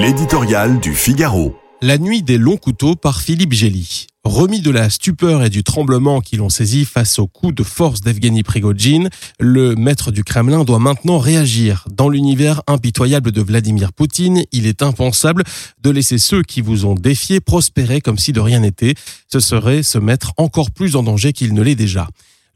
L'éditorial 0.00 0.78
du 0.78 0.94
Figaro. 0.94 1.56
La 1.82 1.98
nuit 1.98 2.22
des 2.22 2.38
longs 2.38 2.56
couteaux 2.56 2.94
par 2.94 3.20
Philippe 3.20 3.52
Gély. 3.52 4.06
Remis 4.22 4.60
de 4.60 4.70
la 4.70 4.90
stupeur 4.90 5.42
et 5.42 5.50
du 5.50 5.64
tremblement 5.64 6.20
qui 6.20 6.36
l'ont 6.36 6.50
saisi 6.50 6.84
face 6.84 7.18
au 7.18 7.26
coup 7.26 7.50
de 7.50 7.64
force 7.64 8.00
d'Evgeny 8.00 8.44
Prigogine, 8.44 9.10
le 9.40 9.74
maître 9.74 10.12
du 10.12 10.22
Kremlin 10.22 10.62
doit 10.62 10.78
maintenant 10.78 11.18
réagir. 11.18 11.84
Dans 11.90 12.08
l'univers 12.08 12.62
impitoyable 12.68 13.32
de 13.32 13.42
Vladimir 13.42 13.92
Poutine, 13.92 14.44
il 14.52 14.68
est 14.68 14.82
impensable 14.82 15.42
de 15.82 15.90
laisser 15.90 16.18
ceux 16.18 16.44
qui 16.44 16.60
vous 16.60 16.86
ont 16.86 16.94
défié 16.94 17.40
prospérer 17.40 18.00
comme 18.00 18.18
si 18.18 18.32
de 18.32 18.40
rien 18.40 18.60
n'était. 18.60 18.94
Ce 19.26 19.40
serait 19.40 19.82
se 19.82 19.98
mettre 19.98 20.32
encore 20.36 20.70
plus 20.70 20.94
en 20.94 21.02
danger 21.02 21.32
qu'il 21.32 21.54
ne 21.54 21.62
l'est 21.62 21.74
déjà. 21.74 22.06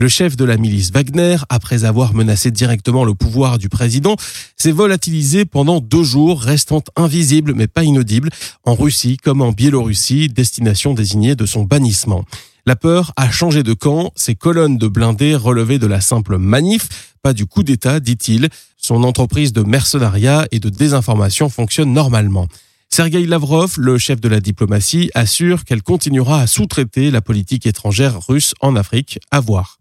Le 0.02 0.08
chef 0.08 0.36
de 0.36 0.44
la 0.44 0.56
milice 0.56 0.90
Wagner, 0.90 1.36
après 1.48 1.84
avoir 1.84 2.12
menacé 2.12 2.50
directement 2.50 3.04
le 3.04 3.14
pouvoir 3.14 3.58
du 3.58 3.68
président, 3.68 4.16
s'est 4.56 4.72
volatilisé 4.72 5.44
pendant 5.44 5.78
deux 5.78 6.02
jours, 6.02 6.42
restant 6.42 6.82
invisible 6.96 7.54
mais 7.54 7.68
pas 7.68 7.84
inaudible, 7.84 8.30
en 8.64 8.74
Russie 8.74 9.16
comme 9.16 9.42
en 9.42 9.52
Biélorussie, 9.52 10.26
destination 10.26 10.92
désignée 10.92 11.36
de 11.36 11.46
son 11.46 11.62
bannissement. 11.62 12.24
La 12.66 12.74
peur 12.74 13.12
a 13.14 13.30
changé 13.30 13.62
de 13.62 13.74
camp, 13.74 14.10
ses 14.16 14.34
colonnes 14.34 14.76
de 14.76 14.88
blindés 14.88 15.36
relevées 15.36 15.78
de 15.78 15.86
la 15.86 16.00
simple 16.00 16.36
manif, 16.36 17.14
pas 17.22 17.32
du 17.32 17.46
coup 17.46 17.62
d'État, 17.62 18.00
dit-il. 18.00 18.48
Son 18.76 19.04
entreprise 19.04 19.52
de 19.52 19.62
mercenariat 19.62 20.48
et 20.50 20.58
de 20.58 20.68
désinformation 20.68 21.48
fonctionne 21.48 21.92
normalement. 21.92 22.48
Sergei 22.94 23.24
Lavrov, 23.24 23.76
le 23.78 23.96
chef 23.96 24.20
de 24.20 24.28
la 24.28 24.38
diplomatie, 24.38 25.10
assure 25.14 25.64
qu'elle 25.64 25.82
continuera 25.82 26.42
à 26.42 26.46
sous-traiter 26.46 27.10
la 27.10 27.22
politique 27.22 27.64
étrangère 27.64 28.20
russe 28.28 28.52
en 28.60 28.76
Afrique. 28.76 29.18
À 29.30 29.40
voir. 29.40 29.78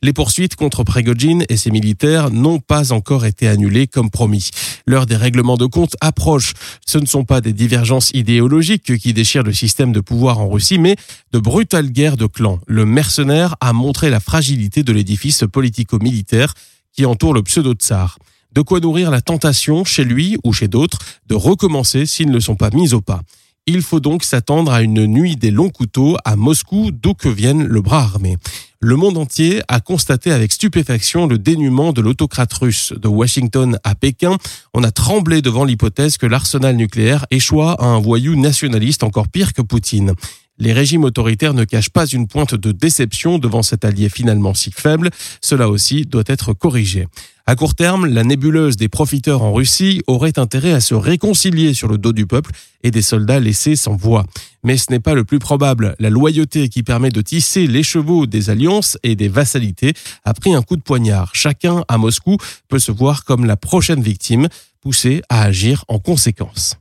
Les 0.00 0.12
poursuites 0.12 0.54
contre 0.54 0.84
Prigogine 0.84 1.44
et 1.48 1.56
ses 1.56 1.72
militaires 1.72 2.30
n'ont 2.30 2.60
pas 2.60 2.92
encore 2.92 3.26
été 3.26 3.48
annulées 3.48 3.88
comme 3.88 4.10
promis. 4.10 4.50
L'heure 4.86 5.06
des 5.06 5.16
règlements 5.16 5.56
de 5.56 5.66
compte 5.66 5.96
approche. 6.00 6.52
Ce 6.86 6.98
ne 6.98 7.06
sont 7.06 7.24
pas 7.24 7.40
des 7.40 7.52
divergences 7.52 8.12
idéologiques 8.14 8.96
qui 8.96 9.12
déchirent 9.12 9.42
le 9.42 9.52
système 9.52 9.90
de 9.90 9.98
pouvoir 9.98 10.38
en 10.38 10.48
Russie, 10.48 10.78
mais 10.78 10.94
de 11.32 11.40
brutales 11.40 11.90
guerres 11.90 12.16
de 12.16 12.26
clans. 12.26 12.60
Le 12.68 12.86
mercenaire 12.86 13.56
a 13.60 13.72
montré 13.72 14.08
la 14.08 14.20
fragilité 14.20 14.84
de 14.84 14.92
l'édifice 14.92 15.42
politico-militaire 15.52 16.54
qui 16.92 17.06
entoure 17.06 17.34
le 17.34 17.42
pseudo-tsar 17.42 18.18
de 18.52 18.60
quoi 18.60 18.80
nourrir 18.80 19.10
la 19.10 19.20
tentation 19.20 19.84
chez 19.84 20.04
lui 20.04 20.36
ou 20.44 20.52
chez 20.52 20.68
d'autres 20.68 20.98
de 21.28 21.34
recommencer 21.34 22.06
s'ils 22.06 22.30
ne 22.30 22.40
sont 22.40 22.56
pas 22.56 22.70
mis 22.70 22.94
au 22.94 23.00
pas. 23.00 23.22
Il 23.66 23.82
faut 23.82 24.00
donc 24.00 24.24
s'attendre 24.24 24.72
à 24.72 24.82
une 24.82 25.06
nuit 25.06 25.36
des 25.36 25.52
longs 25.52 25.70
couteaux 25.70 26.16
à 26.24 26.34
Moscou, 26.34 26.90
d'où 26.90 27.14
que 27.14 27.28
vienne 27.28 27.64
le 27.64 27.80
bras 27.80 28.02
armé. 28.02 28.36
Le 28.80 28.96
monde 28.96 29.16
entier 29.16 29.62
a 29.68 29.78
constaté 29.78 30.32
avec 30.32 30.50
stupéfaction 30.50 31.28
le 31.28 31.38
dénuement 31.38 31.92
de 31.92 32.00
l'autocrate 32.00 32.52
russe. 32.54 32.92
De 33.00 33.06
Washington 33.06 33.78
à 33.84 33.94
Pékin, 33.94 34.36
on 34.74 34.82
a 34.82 34.90
tremblé 34.90 35.40
devant 35.40 35.64
l'hypothèse 35.64 36.16
que 36.16 36.26
l'arsenal 36.26 36.74
nucléaire 36.74 37.24
échoua 37.30 37.76
à 37.78 37.84
un 37.84 38.00
voyou 38.00 38.34
nationaliste 38.34 39.04
encore 39.04 39.28
pire 39.28 39.52
que 39.52 39.62
Poutine. 39.62 40.14
Les 40.58 40.72
régimes 40.72 41.04
autoritaires 41.04 41.54
ne 41.54 41.64
cachent 41.64 41.90
pas 41.90 42.06
une 42.06 42.28
pointe 42.28 42.54
de 42.54 42.72
déception 42.72 43.38
devant 43.38 43.62
cet 43.62 43.84
allié 43.84 44.08
finalement 44.08 44.54
si 44.54 44.70
faible. 44.70 45.10
Cela 45.40 45.68
aussi 45.68 46.04
doit 46.04 46.24
être 46.26 46.52
corrigé. 46.52 47.08
À 47.46 47.56
court 47.56 47.74
terme, 47.74 48.06
la 48.06 48.22
nébuleuse 48.22 48.76
des 48.76 48.88
profiteurs 48.88 49.42
en 49.42 49.52
Russie 49.52 50.02
aurait 50.06 50.38
intérêt 50.38 50.72
à 50.72 50.80
se 50.80 50.94
réconcilier 50.94 51.74
sur 51.74 51.88
le 51.88 51.98
dos 51.98 52.12
du 52.12 52.26
peuple 52.26 52.52
et 52.84 52.92
des 52.92 53.02
soldats 53.02 53.40
laissés 53.40 53.74
sans 53.74 53.96
voix. 53.96 54.24
Mais 54.62 54.76
ce 54.76 54.92
n'est 54.92 55.00
pas 55.00 55.14
le 55.14 55.24
plus 55.24 55.40
probable. 55.40 55.96
La 55.98 56.10
loyauté 56.10 56.68
qui 56.68 56.84
permet 56.84 57.10
de 57.10 57.20
tisser 57.20 57.66
les 57.66 57.82
chevaux 57.82 58.26
des 58.26 58.48
alliances 58.48 58.96
et 59.02 59.16
des 59.16 59.28
vassalités 59.28 59.94
a 60.24 60.34
pris 60.34 60.54
un 60.54 60.62
coup 60.62 60.76
de 60.76 60.82
poignard. 60.82 61.34
Chacun 61.34 61.82
à 61.88 61.98
Moscou 61.98 62.36
peut 62.68 62.78
se 62.78 62.92
voir 62.92 63.24
comme 63.24 63.44
la 63.44 63.56
prochaine 63.56 64.02
victime, 64.02 64.48
poussé 64.80 65.22
à 65.28 65.42
agir 65.42 65.84
en 65.88 65.98
conséquence. 65.98 66.76